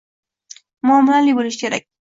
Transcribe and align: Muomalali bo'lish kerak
Muomalali 0.89 1.37
bo'lish 1.41 1.63
kerak 1.65 1.89